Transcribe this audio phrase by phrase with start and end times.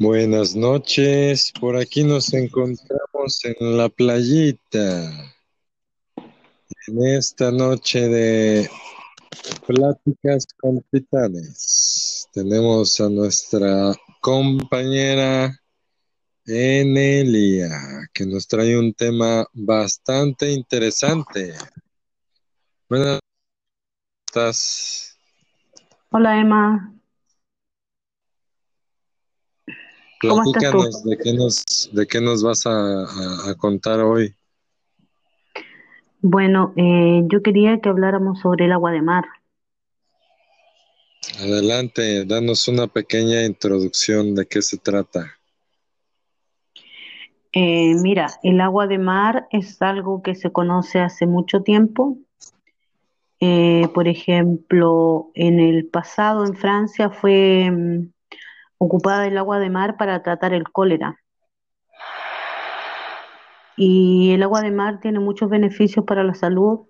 [0.00, 5.12] Buenas noches, por aquí nos encontramos en la playita.
[6.86, 8.70] En esta noche de
[9.66, 15.54] pláticas con titanes, tenemos a nuestra compañera
[16.46, 21.52] Enelia, que nos trae un tema bastante interesante.
[22.88, 23.20] Buenas
[24.26, 25.18] estás?
[26.08, 27.00] Hola Emma, ¿cómo estás tú?
[30.20, 34.34] Platícanos de qué nos, de qué nos vas a, a- a contar hoy.
[36.20, 39.24] Bueno, eh, yo quería que habláramos sobre el agua de mar.
[41.38, 45.32] Adelante, danos una pequeña introducción de qué se trata.
[47.52, 52.18] Eh, mira, el agua de mar es algo que se conoce hace mucho tiempo.
[53.40, 57.72] Eh, por ejemplo, en el pasado en Francia fue
[58.82, 61.20] ocupada el agua de mar para tratar el cólera.
[63.76, 66.86] Y el agua de mar tiene muchos beneficios para la salud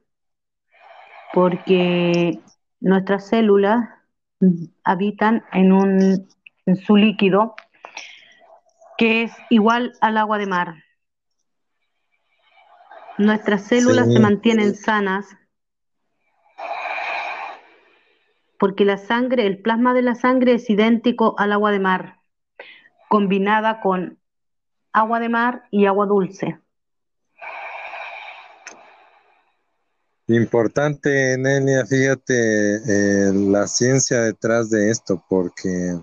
[1.33, 2.41] porque
[2.81, 3.89] nuestras células
[4.85, 6.29] habitan en un,
[6.67, 7.55] en su líquido
[8.97, 10.75] que es igual al agua de mar.
[13.19, 15.27] Nuestras células se mantienen sanas
[18.61, 22.19] porque la sangre, el plasma de la sangre es idéntico al agua de mar,
[23.09, 24.19] combinada con
[24.93, 26.61] agua de mar y agua dulce.
[30.29, 35.99] importante, Nelia, fíjate eh, la ciencia detrás de esto, porque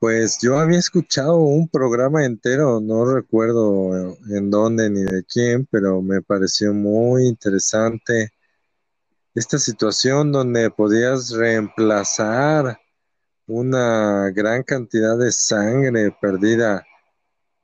[0.00, 6.02] pues yo había escuchado un programa entero, no recuerdo en dónde ni de quién, pero
[6.02, 8.32] me pareció muy interesante
[9.34, 12.80] esta situación donde podías reemplazar
[13.46, 16.84] una gran cantidad de sangre perdida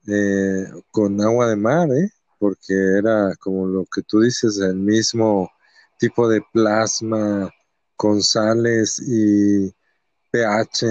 [0.06, 2.10] eh, con agua de mar, ¿eh?
[2.38, 5.50] Porque era como lo que tú dices, el mismo
[5.98, 7.50] tipo de plasma
[7.96, 9.74] con sales y
[10.30, 10.84] pH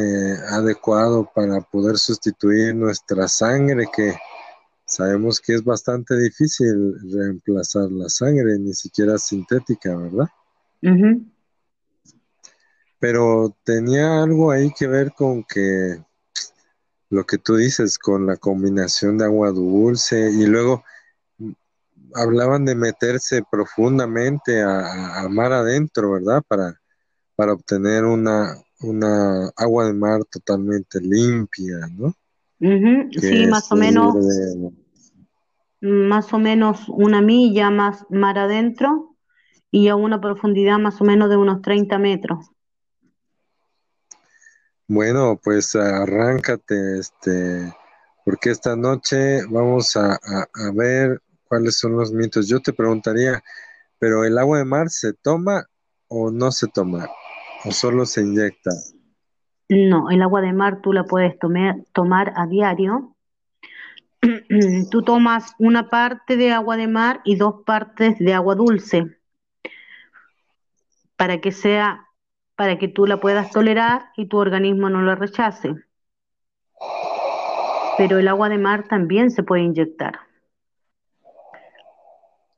[0.50, 4.16] adecuado para poder sustituir nuestra sangre, que
[4.86, 10.28] sabemos que es bastante difícil reemplazar la sangre, ni siquiera sintética, ¿verdad?
[10.82, 11.26] Ujú.
[13.00, 16.00] Pero tenía algo ahí que ver con que
[17.10, 20.84] lo que tú dices, con la combinación de agua dulce y luego
[22.14, 26.42] hablaban de meterse profundamente a, mar adentro, ¿verdad?
[26.48, 26.80] Para,
[27.36, 32.14] para obtener una, una agua de mar totalmente limpia, ¿no?
[32.60, 33.12] Ujú.
[33.20, 34.16] Sí, más o menos,
[35.82, 39.15] más o menos una milla más mar adentro
[39.76, 42.50] y a una profundidad más o menos de unos 30 metros.
[44.88, 47.74] Bueno, pues arráncate, este,
[48.24, 52.48] porque esta noche vamos a, a- a ver cuáles son los mitos.
[52.48, 53.44] Yo te preguntaría,
[54.00, 55.66] ¿pero el agua de mar se toma
[56.08, 57.10] o no se toma?
[57.66, 58.72] ¿O solo se inyecta?
[59.70, 63.16] No, el agua de mar tú la puedes tomar, tomar a diario.
[64.92, 69.18] Tú tomas una parte de agua de mar y dos partes de agua dulce
[71.18, 72.08] para que sea,
[72.56, 75.76] para que tú la puedas tolerar y tu organismo no la rechace.
[77.98, 80.20] Pero el agua de mar también se puede inyectar,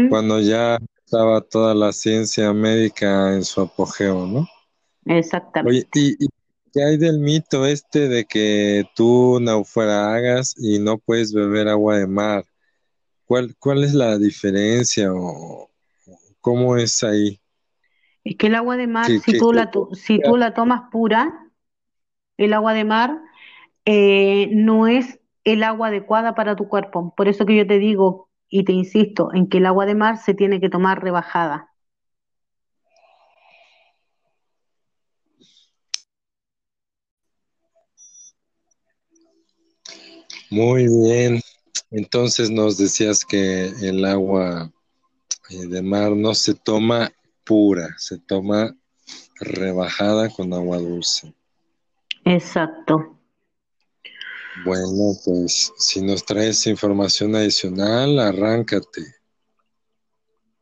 [0.09, 4.49] Cuando ya estaba toda la ciencia médica en su apogeo, ¿no?
[5.05, 5.89] Exactamente.
[5.95, 6.29] Oye, ¿y,
[6.73, 12.07] qué hay del mito este de que tú naufragas y no puedes beber agua de
[12.07, 12.45] mar?
[13.27, 15.68] ¿Cuál, cuál es la diferencia o
[16.41, 17.41] cómo es ahí?
[18.25, 21.51] Es que el agua de mar, si, tú, la, si tú la tomas pura,
[22.37, 23.19] el agua de mar
[23.85, 27.15] eh, no es el agua adecuada para tu cuerpo.
[27.17, 30.19] Por eso que yo te digo y te insisto en que el agua de mar
[30.19, 31.71] se tiene que tomar rebajada.
[40.51, 41.41] Muy bien.
[41.91, 44.71] Entonces nos decías que el agua
[45.49, 47.11] de mar no se toma
[47.45, 48.77] pura, se toma
[49.41, 51.33] rebajada con agua dulce.
[52.25, 53.19] Exacto.
[54.65, 59.03] Bueno, pues si nos traes información adicional, arráncate.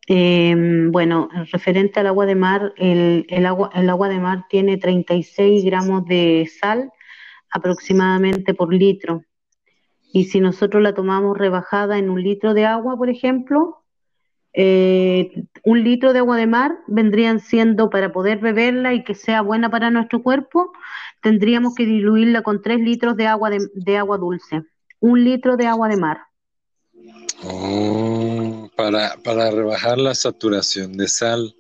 [0.07, 4.77] Em, bueno, referente al agua de mar, el, el, agua, el agua de mar tiene
[4.77, 6.93] 36 gramos de sal
[7.51, 9.25] aproximadamente por litro.
[10.13, 13.83] Y si nosotros la tomamos rebajada en un litro de agua, por ejemplo,
[14.59, 19.43] eh, un litro de agua de mar vendrían siendo, para poder beberla y que sea
[19.43, 20.73] buena para nuestro cuerpo,
[21.21, 24.63] tendríamos que diluirla con tres litros de agua, de, agua dulce.
[24.99, 26.21] Un litro de agua de mar.
[27.45, 31.55] Oh, para, para rebajar la saturación de sal.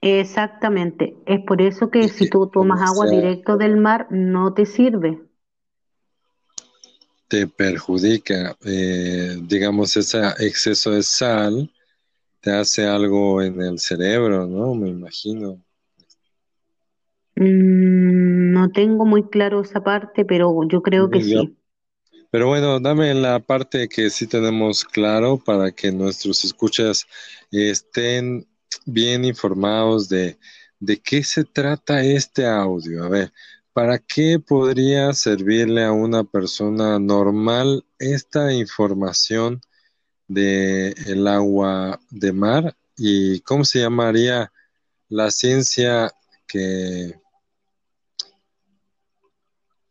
[0.00, 1.14] Exactamente.
[1.26, 5.20] Es por eso que si tú tomas agua directo del mar, no te sirve.
[7.28, 11.70] Te perjudica, eh, digamos, ese exceso de sal
[12.44, 14.74] te hace algo en el cerebro, ¿no?
[14.74, 15.64] Me imagino.
[17.36, 21.56] Mm, no tengo muy claro esa parte, pero yo creo que sí.
[22.30, 27.06] Pero bueno, dame la parte que sí tenemos claro para que nuestros escuchas
[27.50, 28.46] estén
[28.84, 30.38] bien informados de,
[30.78, 33.04] de qué se trata este audio.
[33.04, 33.32] A ver,
[33.72, 39.62] ¿para qué podría servirle a una persona normal esta información?
[40.28, 44.52] De el agua de mar y cómo se llamaría
[45.08, 46.10] la ciencia
[46.46, 47.14] que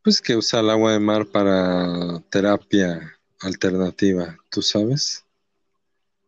[0.04, 5.26] pues que usa el agua de mar para terapia alternativa, ¿tú sabes?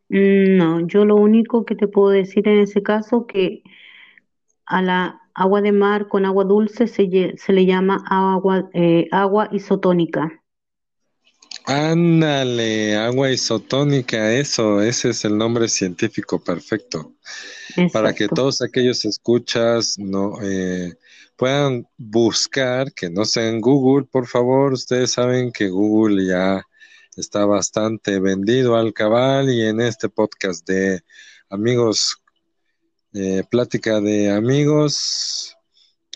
[0.10, 3.64] Mm, no, yo lo único que te puedo decir en ese caso que
[4.66, 9.50] a la agua de mar con agua dulce se, se le llama agua, eh, agua
[9.52, 10.42] isotónica.
[11.68, 17.16] Ándale, agua isotónica, eso, ese es el nombre científico perfecto.
[17.92, 20.94] Para que todos aquellos escuchas no eh,
[21.36, 26.64] puedan buscar, que no sea en Google, por favor, ustedes saben que Google ya
[27.18, 31.04] está bastante vendido al cabal y en este podcast de
[31.50, 32.22] amigos,
[33.14, 35.58] eh, plática de amigos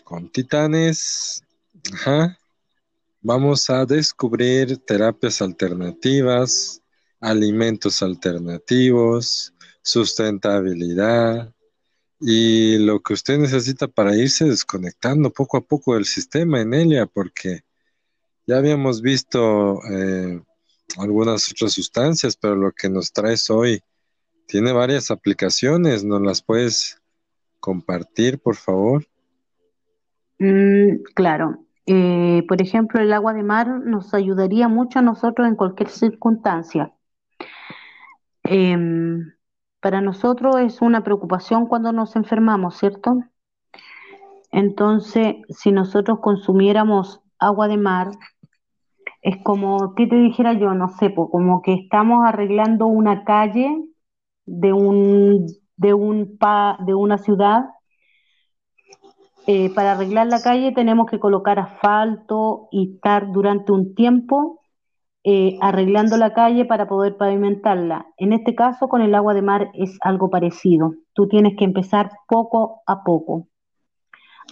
[0.04, 1.44] con titanes,
[1.94, 2.39] ajá,
[3.22, 6.82] Vamos a descubrir terapias alternativas,
[7.20, 11.54] alimentos alternativos, sustentabilidad
[12.22, 17.08] y lo que usted necesita para irse desconectando poco a poco del sistema en ella,
[17.08, 17.64] porque
[18.48, 20.42] ya habíamos visto eh,
[20.98, 23.84] algunas otras sustancias, pero lo que nos traes hoy
[24.48, 26.06] tiene varias aplicaciones.
[26.06, 27.02] ¿Nos las puedes
[27.60, 29.06] compartir, por favor?
[30.40, 31.66] Mm, claro.
[31.92, 36.94] Eh, por ejemplo, el agua de mar nos ayudaría mucho a nosotros en cualquier circunstancia.
[38.44, 39.34] Em,
[39.82, 43.24] para nosotros es una preocupación cuando nos enfermamos, ¿cierto?
[44.52, 48.12] Entonces, si nosotros consumiéramos agua de mar,
[49.24, 50.76] es como, ¿qué te dijera yo?
[50.76, 53.68] No sé, como que estamos arreglando una calle
[54.46, 56.38] de un, de un
[56.86, 57.66] de una ciudad
[59.52, 64.62] eh, para arreglar la calle tenemos que colocar asfalto y estar durante un tiempo
[65.24, 68.06] eh, arreglando la calle para poder pavimentarla.
[68.18, 70.94] En este caso, con el agua de mar es algo parecido.
[71.14, 73.48] Tú tienes que empezar poco a poco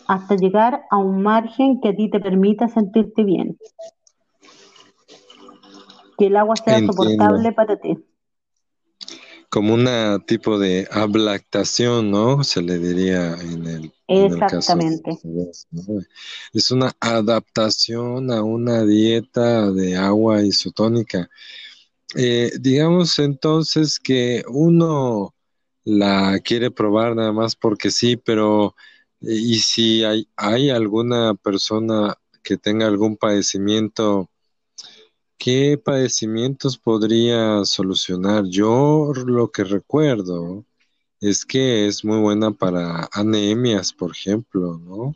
[0.07, 3.55] hasta llegar a un margen que a ti te permita sentirte bien.
[6.17, 7.99] Que el agua sea soportable para ti
[9.49, 12.43] como una tipo de ablactación, ¿no?
[12.43, 15.19] Se le diría en el, Exactamente.
[16.53, 21.29] Es una adaptación a una dieta de agua isotónica.
[22.15, 25.35] Eh, digamos entonces que uno
[25.83, 28.75] la quiere probar nada más porque sí, pero
[29.21, 34.29] eh, y si hay, hay alguna persona que tenga algún padecimiento
[35.37, 38.45] ¿qué padecimientos podría solucionar?
[38.45, 40.65] Yo lo que recuerdo
[41.19, 45.15] es que es muy buena para anemias, por ejemplo, ¿no?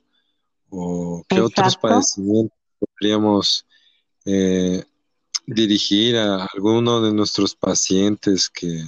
[0.70, 3.66] ¿O qué otros padecimientos podríamos
[4.26, 4.84] eh,
[5.46, 8.84] dirigir a alguno de nuestros pacientes que,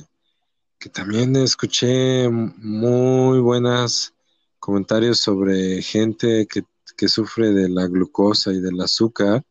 [0.79, 4.13] que también escuché muy buenos
[4.59, 6.63] comentarios sobre gente que,
[6.95, 9.43] que sufre de la glucosa y del azúcar,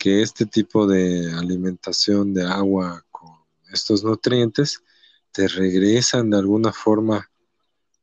[0.00, 3.34] que este tipo de alimentación de agua con
[3.70, 4.82] estos nutrientes
[5.30, 7.30] te regresan de alguna forma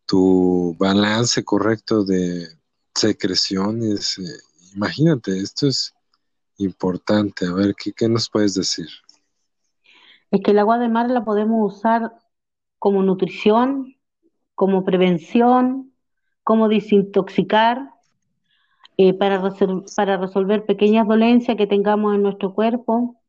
[0.06, 2.50] tu balance correcto de
[2.94, 4.20] secreciones.
[4.20, 4.24] Eh,
[4.76, 5.96] imagínate, esto es
[6.58, 7.48] importante.
[7.48, 8.88] A ver, ¿qué, ¿qué nos puedes decir?
[10.30, 12.14] Es que el agua de mar la podemos usar
[12.78, 13.98] como nutrición,
[14.54, 15.96] como prevención,
[16.44, 17.90] como desintoxicar,
[18.98, 19.42] eh, para,
[19.96, 23.22] para resolver pequeñas dolencias que tengamos en nuestro cuerpo,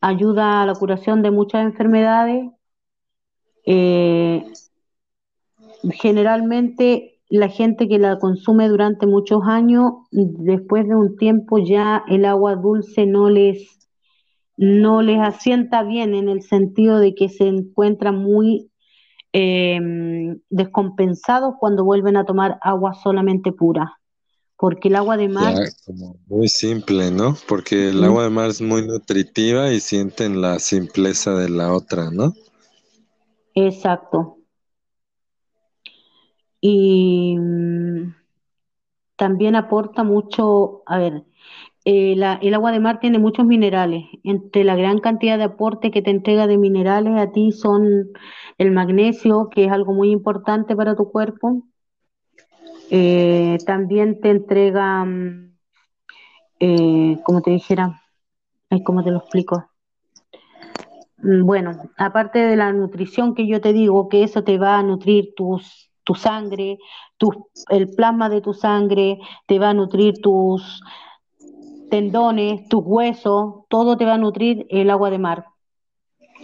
[0.00, 2.50] ayuda a la curación de muchas enfermedades.
[3.64, 4.44] Eh,
[5.92, 12.24] generalmente la gente que la consume durante muchos años, después de un tiempo ya el
[12.24, 13.88] agua dulce no les,
[14.56, 18.72] no les asienta bien en el sentido de que se encuentran muy
[19.32, 19.78] eh,
[20.48, 23.99] descompensados cuando vuelven a tomar agua solamente pura.
[24.60, 25.54] Porque el agua de mar...
[26.28, 27.34] muy simple, ¿no?
[27.48, 32.10] Porque el agua de mar es muy nutritiva y sienten la simpleza de la otra,
[32.10, 32.34] ¿no?
[33.54, 34.36] Exacto.
[36.60, 38.14] Y mm,
[39.16, 41.24] también aporta mucho, a ver,
[41.86, 44.04] eh, el agua de mar tiene muchos minerales.
[44.24, 48.10] Entre la gran cantidad de aporte que te entrega de minerales a ti son
[48.58, 51.64] el magnesio, que es algo muy importante para tu cuerpo.
[52.90, 55.56] Eh, también te entrega, mm,
[56.60, 58.02] eh, como te dijera,
[58.84, 59.70] ¿cómo te lo explico?
[61.18, 64.82] Mm, bueno, aparte de la nutrición que yo te digo, que eso te va a
[64.82, 66.78] nutrir tus tu sangre,
[67.68, 70.82] el plasma de tu sangre, te va a nutrir tus
[71.88, 75.44] tendones, tus huesos, todo te va a nutrir el agua de mar.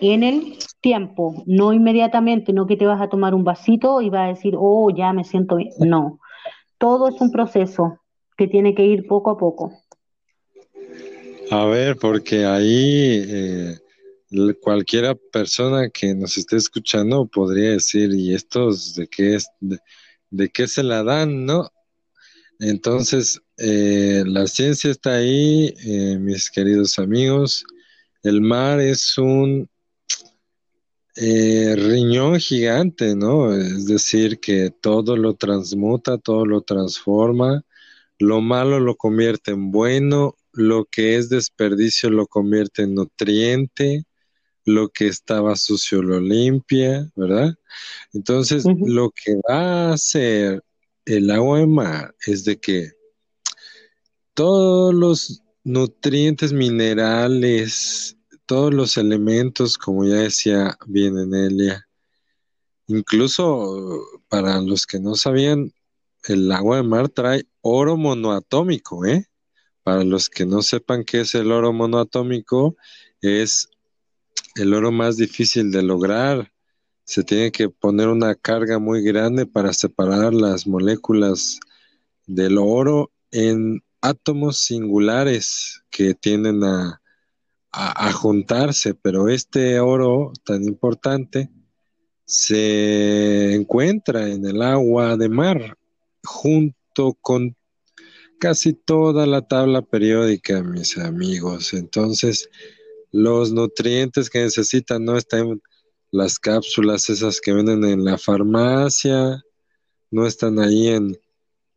[0.01, 4.27] En el tiempo, no inmediatamente, no que te vas a tomar un vasito y vas
[4.27, 5.73] a decir, oh, ya me siento bien.
[5.79, 6.21] No,
[6.79, 8.01] todo es un proceso
[8.37, 9.73] que tiene que ir poco a poco.
[11.51, 13.79] A ver, porque ahí eh,
[14.61, 19.47] cualquiera persona que nos esté escuchando podría decir, ¿y estos de qué, es,
[20.31, 21.71] de, qué se la dan, no?
[22.59, 27.65] Entonces, eh, la ciencia está ahí, eh, mis queridos amigos.
[28.23, 29.69] El mar es un
[31.17, 33.53] eh, riñón gigante, ¿no?
[33.53, 37.65] Es decir, que todo lo transmuta, todo lo transforma,
[38.19, 44.05] lo malo lo convierte en bueno, lo que es desperdicio lo convierte en nutriente,
[44.65, 47.55] lo que estaba sucio lo limpia, ¿verdad?
[48.13, 50.63] Entonces, lo que va a hacer
[51.05, 52.91] el agua de mar es de que
[54.35, 58.16] todos los nutrientes minerales,
[58.47, 61.87] todos los elementos, como ya decía bien Enelia,
[62.87, 65.73] incluso para los que no sabían,
[66.25, 69.27] el agua de mar trae oro monoatómico, ¿eh?
[69.83, 72.77] Para los que no sepan qué es el oro monoatómico,
[73.21, 73.69] es
[74.57, 76.53] el oro más difícil de lograr.
[77.05, 81.61] Se tiene que poner una carga muy grande para separar las moléculas
[82.27, 86.61] del oro en átomos singulares que tienden
[87.79, 91.51] a, juntarse, pero este oro tan importante
[92.25, 95.77] se encuentra en el agua de mar
[96.25, 97.55] junto con
[98.41, 101.75] casi toda la tabla periódica, mis amigos.
[101.75, 102.49] Entonces,
[103.13, 105.61] los nutrientes que necesitan no están
[106.11, 109.45] las cápsulas esas que venden en la farmacia,
[110.11, 111.19] no están ahí en,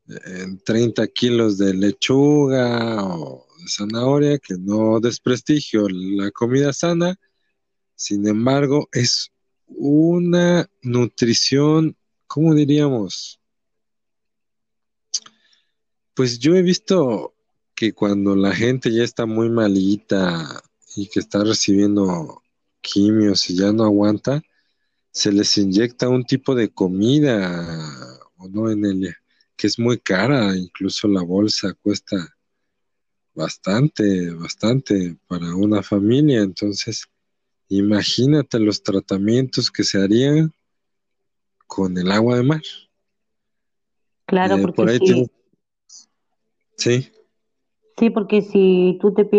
[0.08, 7.20] en 30 kilos de lechuga o zanahoria, que no desprestigio la comida sana,
[7.96, 9.32] sin embargo es
[9.68, 11.96] una nutrición,
[12.28, 13.40] ¿cómo diríamos?
[16.14, 17.34] Pues yo he visto
[17.76, 20.62] que cuando la gente ya está muy malita,
[20.96, 22.44] y que está recibiendo
[22.82, 24.42] quimios y ya no aguanta,
[25.12, 29.16] se les inyecta un tipo de comida, o no, en el
[29.56, 32.38] que es muy cara, incluso la bolsa cuesta
[33.40, 37.08] bastante, bastante para una familia, entonces
[37.70, 40.54] imagínate los tratamientos que se harían
[41.66, 42.62] con el agua de mar.
[44.26, 45.32] Claro, eh, porque sí.
[46.78, 47.12] sí.
[47.98, 49.30] Sí, porque si tú te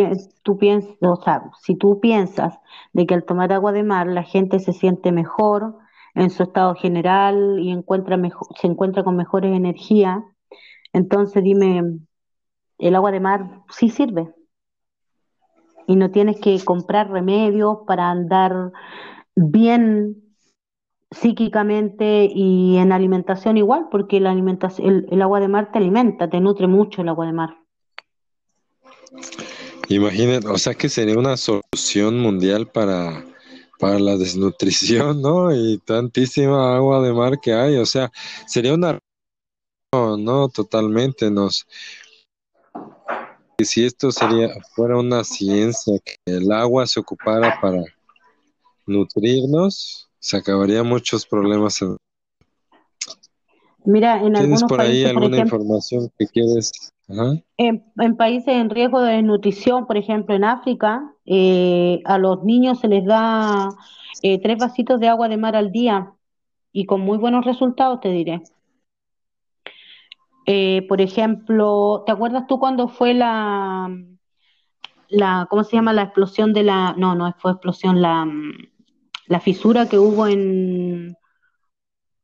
[0.42, 2.58] tú piensas, o sea, si tú piensas
[2.92, 5.78] de que al tomar agua de mar la gente se siente mejor
[6.14, 10.22] en su estado general y encuentra mejor, se encuentra con mejores energías,
[10.92, 12.00] entonces dime,
[12.80, 14.32] el agua de mar sí sirve
[15.86, 18.72] y no tienes que comprar remedios para andar
[19.34, 20.22] bien
[21.10, 26.40] psíquicamente y en alimentación igual, porque la alimentación, el agua de mar te alimenta, te
[26.40, 27.56] nutre mucho el agua de mar.
[29.88, 33.24] Imagínate, o sea que sería una solución mundial para,
[33.80, 35.52] para la desnutrición, ¿no?
[35.52, 38.12] Y tantísima agua de mar que hay, o sea,
[38.46, 39.00] sería una...
[39.92, 41.66] No, no, totalmente, nos...
[43.64, 47.82] Si esto sería, fuera una ciencia, que el agua se ocupara para
[48.86, 51.80] nutrirnos, se acabaría muchos problemas.
[53.84, 56.92] Mira, en ¿Tienes por ahí por alguna ejemplo, información que quieres?
[57.08, 57.36] Ajá.
[57.56, 62.80] En, en países en riesgo de desnutrición, por ejemplo en África, eh, a los niños
[62.80, 63.68] se les da
[64.22, 66.12] eh, tres vasitos de agua de mar al día
[66.72, 68.42] y con muy buenos resultados, te diré.
[70.52, 73.88] Eh, por ejemplo, ¿te acuerdas tú cuando fue la,
[75.08, 75.92] la, ¿cómo se llama?
[75.92, 78.26] La explosión de la, no, no fue explosión, la,
[79.28, 81.16] la fisura que hubo en,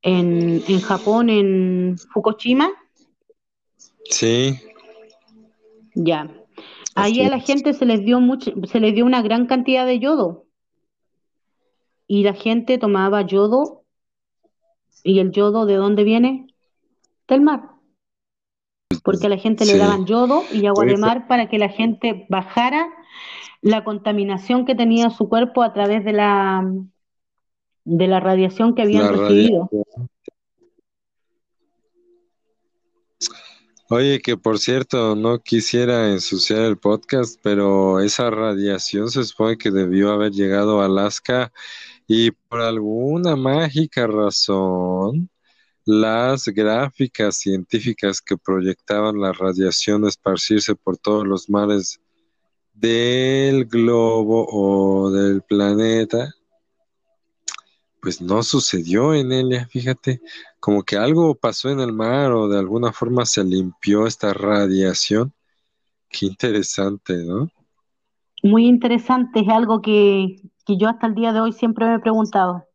[0.02, 2.68] en, en Japón, en Fukushima.
[4.10, 4.58] Sí,
[5.94, 6.28] Ya.
[6.96, 10.00] Ahí a la gente se les dio mucho, se les dio una gran cantidad de
[10.00, 10.46] yodo
[12.08, 13.84] y la gente tomaba yodo
[15.04, 16.48] y el yodo ¿de dónde viene?
[17.28, 17.75] Del mar,
[19.06, 22.26] porque a la gente le daban yodo y agua de mar para que la gente
[22.28, 22.88] bajara
[23.62, 26.68] la contaminación que tenía su cuerpo a través de la
[27.84, 29.70] de la radiación que habían la recibido.
[29.70, 30.10] radiación.
[33.90, 39.70] Oye, que por cierto, no quisiera ensuciar el podcast, pero esa radiación se supone que
[39.70, 41.52] debió haber llegado a Alaska
[42.08, 45.30] y por alguna mágica razón,
[45.86, 52.00] las gráficas científicas que proyectaban la radiación esparcirse por todos los mares
[52.74, 56.34] del globo o del planeta,
[58.02, 60.20] pues no sucedió en ella, fíjate,
[60.58, 65.32] como que algo pasó en el mar o de alguna forma se limpió esta radiación.
[66.08, 67.48] Qué interesante, ¿no?
[68.42, 72.00] Muy interesante, es algo que, que yo hasta el día de hoy siempre me he
[72.00, 72.65] preguntado,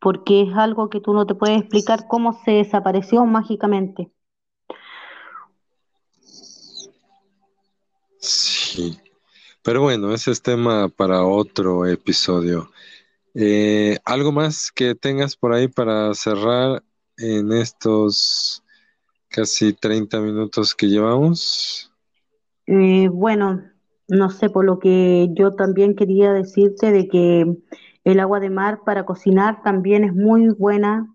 [0.00, 4.10] porque es algo que tú no te puedes explicar cómo se desapareció mágicamente.
[8.18, 8.98] Sí.
[9.62, 12.70] Pero bueno, ese es tema para otro episodio.
[13.34, 16.82] Eh, ¿algo más que tengas por ahí para cerrar
[17.16, 18.62] en estos
[19.28, 21.92] casi 30 minutos que llevamos?
[22.66, 23.62] Eh, bueno,
[24.08, 27.56] no sé, por lo que yo también quería decirte de que
[28.10, 31.14] el agua de mar para cocinar también es muy buena,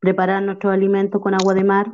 [0.00, 1.92] preparar nuestros alimentos con agua de mar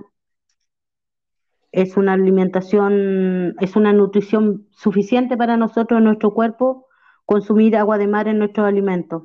[1.70, 6.87] es una alimentación, es una nutrición suficiente para nosotros en nuestro cuerpo
[7.25, 9.22] consumir agua de mar en nuestros alimentos,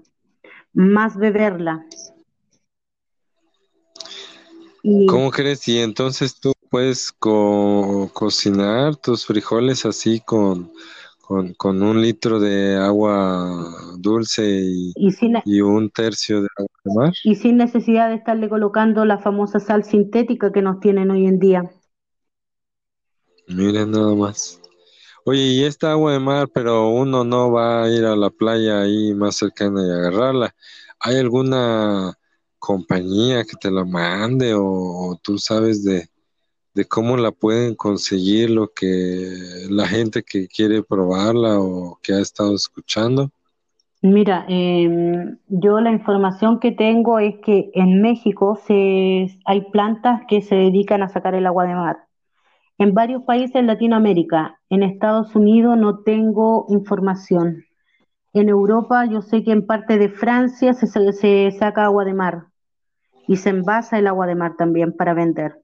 [0.72, 1.84] más beberla.
[5.08, 5.68] ¿Cómo crees?
[5.68, 10.72] Y entonces tú puedes co- cocinar tus frijoles así con,
[11.28, 13.52] con, con un litro de agua
[13.98, 17.14] dulce y, y sin, y un tercio de agua de mar.
[17.22, 21.38] y sin necesidad de estarle colocando la famosa sal sintética que nos tienen hoy en
[21.38, 21.70] día.
[23.50, 24.62] Miren nada más.
[25.26, 28.80] Oye, y esta agua de mar, pero uno no va a ir a la playa
[28.80, 30.56] ahí más cercana y agarrarla.
[31.02, 32.14] ¿Hay alguna
[32.58, 36.08] compañía que te la mande o, o tú sabes de,
[36.78, 42.20] de cómo la pueden conseguir lo que la gente que quiere probarla o que ha
[42.22, 43.32] estado escuchando?
[44.02, 50.42] Mira, em, yo la información que tengo es que en México se, hay plantas que
[50.42, 51.98] se dedican a sacar el agua de mar.
[52.80, 57.66] En varios países en Latinoamérica, en Estados Unidos no tengo información.
[58.34, 62.14] En Europa yo sé que en parte de Francia se, se- se saca agua de
[62.16, 62.48] mar
[63.28, 65.62] y se envasa el agua de mar también para vender.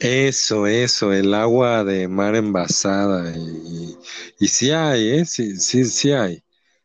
[0.00, 3.34] Eso, eso, el agua de mar envasada.
[3.36, 3.96] Y,
[4.38, 5.24] y sí hay, ¿eh?
[5.24, 6.42] Sí, sí, sí hay.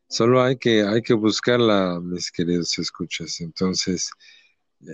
[0.07, 3.41] Solo hay que, hay que buscarla, mis queridos escuchas.
[3.41, 4.09] Entonces,
[4.81, 4.93] eh,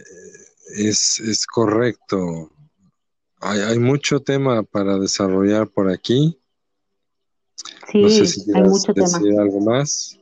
[0.76, 2.52] es, es correcto.
[3.40, 6.40] Hay, hay mucho tema para desarrollar por aquí.
[7.94, 9.08] No sé si Sí, hay mucho tema.
[9.08, 10.20] decir algo más.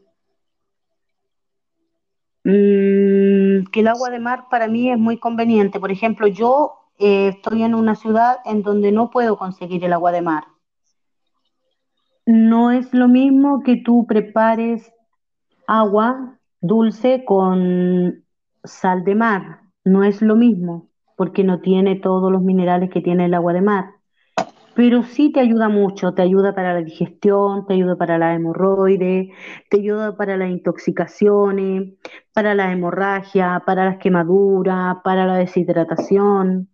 [2.43, 5.79] Mm, que el agua de mar para mí es muy conveniente.
[5.79, 10.11] Por ejemplo, yo eh, estoy en una ciudad en donde no puedo conseguir el agua
[10.11, 10.45] de mar.
[12.25, 14.91] No es lo mismo que tú prepares
[15.67, 18.23] agua dulce con
[18.63, 19.61] sal de mar.
[19.83, 23.61] No es lo mismo porque no tiene todos los minerales que tiene el agua de
[23.61, 23.85] mar.
[24.75, 29.31] Pero sí te ayuda mucho, te ayuda para la digestión, te ayuda para la hemorroide,
[29.69, 31.93] te ayuda para las intoxicaciones,
[32.33, 36.69] para la hemorragia, para las quemaduras, para la deshidratación.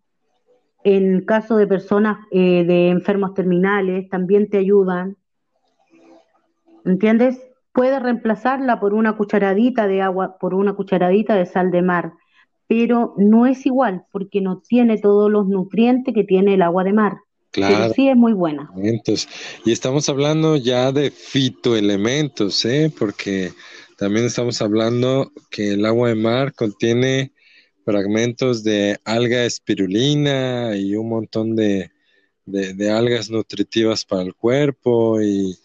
[0.83, 5.17] En caso de personas eh, de enfermos terminales, también te ayudan.
[6.85, 7.39] ¿Entiendes?
[7.73, 12.13] Puedes reemplazarla por una cucharadita de agua, por una cucharadita de sal de mar,
[12.67, 16.93] pero no es igual porque no tiene todos los nutrientes que tiene el agua de
[16.93, 17.17] mar.
[17.51, 17.75] Claro.
[17.75, 18.71] Pero sí es muy buena.
[19.65, 22.91] Y estamos hablando ya de fitoelementos, ¿eh?
[22.97, 23.51] Porque
[23.97, 27.33] también estamos hablando que el agua de mar contiene
[27.85, 31.91] fragmentos de alga espirulina y un montón de,
[32.91, 35.57] algas nutritivas para el cuerpo y,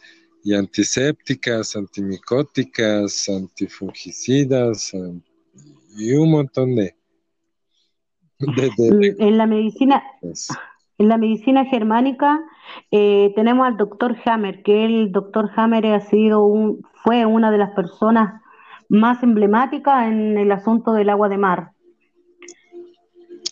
[0.56, 4.92] antisépticas, antimicóticas, antifungicidas
[5.96, 6.94] y un montón de...
[8.38, 10.02] en la medicina...
[10.98, 12.40] En la medicina germánica
[12.90, 17.58] eh, tenemos al doctor Hammer, que el doctor Hammer ha sido un, fue una de
[17.58, 18.40] las personas
[18.88, 21.72] más emblemáticas en el asunto del agua de mar.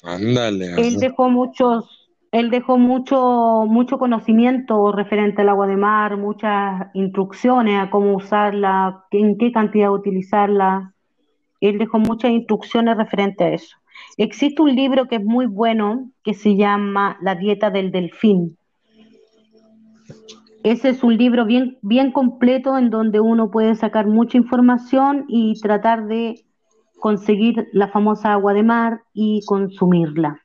[0.05, 0.75] Ándale.
[0.77, 7.81] Él dejó muchos, él dejó mucho, mucho conocimiento referente al agua de mar, muchas instrucciones
[7.81, 10.93] a cómo usarla, en qué cantidad utilizarla.
[11.61, 13.77] Él dejó muchas instrucciones referente a eso.
[14.17, 18.59] Existe un libro que es muy bueno que se llama La dieta del delfín.
[20.63, 25.61] Ese es un libro bien, bien completo en donde uno puede sacar mucha información y
[25.61, 26.45] tratar de
[26.99, 30.41] conseguir la famosa agua de mar y consumirla.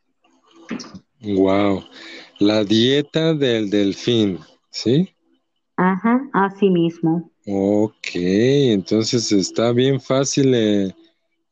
[1.21, 1.83] Wow,
[2.39, 5.09] la dieta del delfín, ¿sí?
[5.75, 7.31] Ajá, así mismo.
[7.45, 10.93] Ok, entonces está bien fácil eh,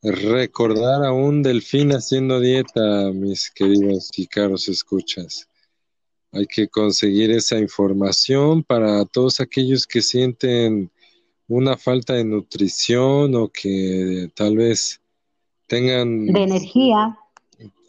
[0.02, 5.48] recordar a un delfín haciendo dieta, mis queridos y caros escuchas.
[6.32, 10.90] Hay que conseguir esa información para todos aquellos que sienten
[11.48, 15.00] una falta de nutrición o que tal vez
[15.66, 16.26] tengan...
[16.26, 17.18] De energía.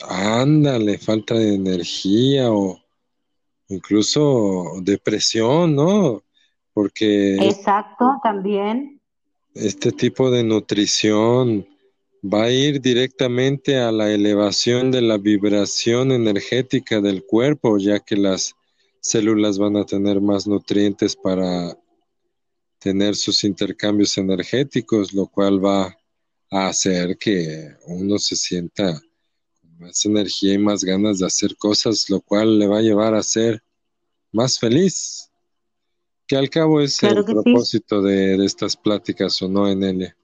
[0.08, 2.80] Ándale, falta de energía o
[3.68, 6.24] incluso depresión, ¿no?
[6.74, 7.36] Porque...
[7.36, 9.02] Exacto, también.
[9.54, 11.68] Este tipo de nutrición
[12.24, 18.16] va a ir directamente a la elevación de la vibración energética del cuerpo, ya que
[18.16, 18.56] las
[19.02, 21.78] células van a tener más nutrientes para
[22.80, 25.98] tener sus intercambios energéticos, lo cual va
[26.52, 29.00] a hacer que uno se sienta
[29.62, 33.14] con más energía y más ganas de hacer cosas, lo cual le va a llevar
[33.14, 33.62] a ser
[34.32, 35.30] más feliz,
[36.26, 40.16] que al cabo es el propósito de, de, estas pláticas, ¿o no, Enelia?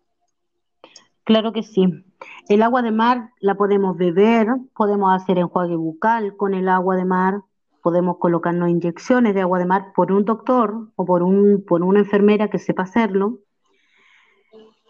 [1.24, 1.84] Claro que sí.
[2.48, 7.06] El agua de mar la podemos beber, podemos hacer enjuague bucal con el agua de
[7.06, 7.42] mar,
[7.86, 12.00] podemos colocarnos inyecciones de agua de mar por un doctor o por, un, por una
[12.00, 13.42] enfermera que sepa hacerlo.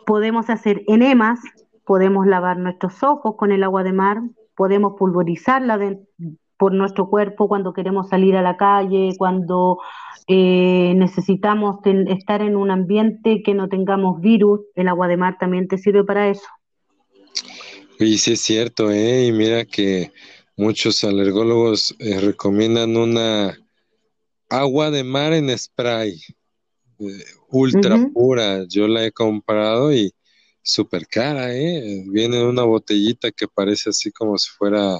[0.05, 1.41] Podemos hacer enemas,
[1.83, 4.21] podemos lavar nuestros ojos con el agua de mar,
[4.55, 5.77] podemos pulverizarla
[6.55, 9.79] por nuestro cuerpo cuando queremos salir a la calle, cuando
[10.27, 15.67] eh, necesitamos estar en un ambiente que no tengamos virus, el agua de mar también
[15.67, 16.47] te sirve para eso.
[17.99, 19.25] Y sí es cierto, ¿eh?
[19.25, 20.13] Y mira que
[20.57, 23.57] muchos alergólogos eh, recomiendan una
[24.49, 26.21] agua de mar en spray,
[26.99, 28.65] eh, ultra pura.
[28.67, 30.13] Yo la he comprado y
[30.61, 32.03] súper cara, ¿eh?
[32.07, 34.99] Viene en una botellita que parece así como si fuera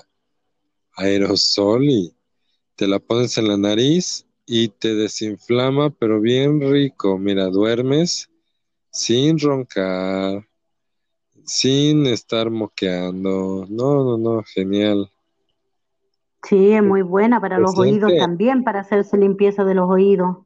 [0.95, 2.15] aerosol y
[2.75, 7.17] te la pones en la nariz y te desinflama, pero bien rico.
[7.17, 8.29] Mira, duermes
[8.91, 10.47] sin roncar,
[11.45, 13.65] sin estar moqueando.
[13.69, 15.09] No, no, no, genial.
[16.47, 20.37] Sí, es muy buena para los oídos también, para hacerse limpieza de los oídos.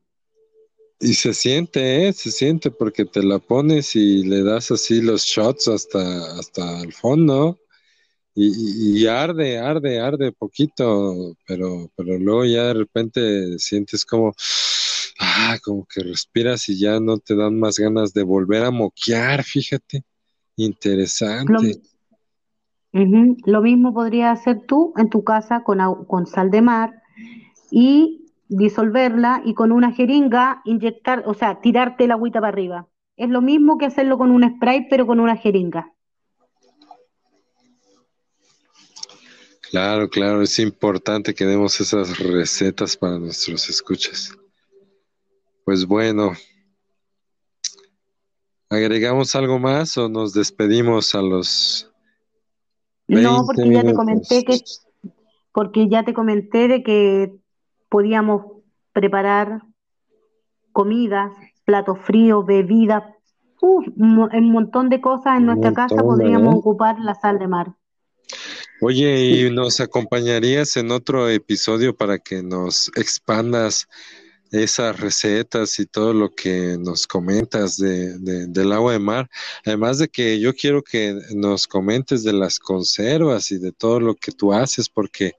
[1.00, 2.14] Y se siente, ¿eh?
[2.14, 6.94] Se siente porque te la pones y le das así los shots hasta, hasta el
[6.94, 7.58] fondo
[8.36, 14.34] y, arde, arde, arde poquito, pero, pero luego ya de repente sientes como,
[15.20, 19.44] ah, como que respiras y ya no te dan más ganas de volver a moquear,
[19.44, 20.04] fíjate,
[20.56, 21.82] interesante.
[22.92, 27.04] Lo, mismo podría hacer tú en tu casa con, con sal de mar
[27.70, 32.88] y disolverla y con una jeringa inyectar, o sea, tirarte la agüita para arriba.
[33.16, 35.94] Es lo mismo que hacerlo con un spray, pero con una jeringa.
[39.70, 44.36] Claro, claro, es importante que demos esas recetas para nuestros escuchas.
[45.64, 46.34] Pues bueno,
[48.68, 51.89] ¿agregamos algo más o nos despedimos a los
[53.10, 54.62] No, porque ya te comenté que
[55.52, 57.34] porque ya te comenté de que
[57.90, 58.44] podíamos
[58.94, 59.62] preparar
[60.72, 61.32] comidas,
[61.66, 63.04] platos fríos, bebidas,
[63.62, 65.98] un montón de cosas en nuestra casa.
[65.98, 67.74] podríamos ocupar la sal de mar.
[68.82, 73.88] Oye, ¿y nos acompañarías en otro episodio para que nos expandas
[74.52, 79.30] esas recetas y todo lo que nos comentas de, del agua de mar?
[79.66, 84.16] Además de que yo quiero que nos comentes de las conservas y de todo lo
[84.16, 85.34] que tú haces, porque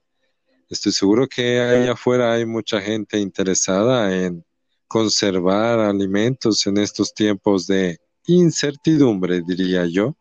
[0.68, 4.44] estoy seguro que allá afuera hay mucha gente interesada en
[4.86, 10.16] conservar alimentos en estos tiempos de incertidumbre, diría yo.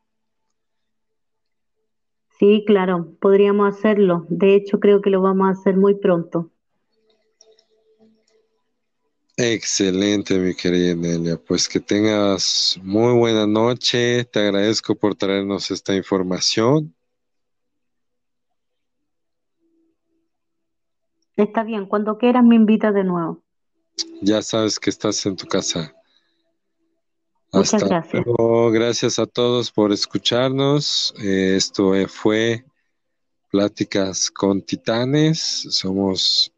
[2.39, 4.25] Sí, claro, podríamos hacerlo.
[4.29, 6.51] De hecho, creo que lo vamos a hacer muy pronto.
[9.41, 11.37] Excelente, mi querida Nelia.
[11.37, 14.25] Pues que tengas muy buena noche.
[14.25, 16.93] Te agradezco por traernos esta información.
[21.37, 23.41] Está bien, cuando quieras me invitas de nuevo.
[24.21, 25.95] Ya sabes que estás en tu casa.
[27.53, 28.25] Muchas gracias.
[28.73, 31.13] Gracias a todos por escucharnos.
[31.17, 32.65] Eh, esto fue
[33.49, 35.65] Pláticas con Titanes.
[35.69, 36.51] Somos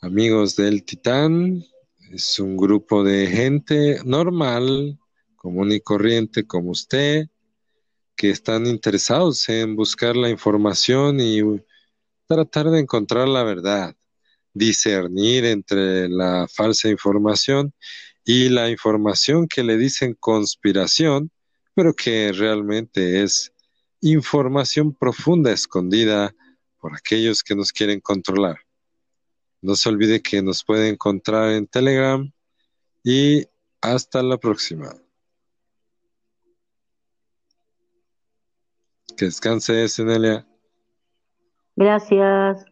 [0.00, 1.64] amigos del Titán.
[2.12, 4.98] Es un grupo de gente normal,
[5.34, 7.26] común y corriente como usted,
[8.14, 11.40] que están interesados en buscar la información y
[12.28, 13.96] tratar de encontrar la verdad,
[14.54, 17.74] discernir entre la falsa información
[18.24, 21.32] y la información que le dicen conspiración,
[21.74, 23.52] pero que realmente es
[24.00, 26.32] información profunda escondida
[26.78, 28.65] por aquellos que nos quieren controlar.
[29.66, 32.32] No se olvide que nos puede encontrar en Telegram
[33.02, 33.44] y
[33.80, 34.94] hasta la próxima.
[39.16, 40.46] Que descanse, Senelia.
[41.74, 42.64] Gracias.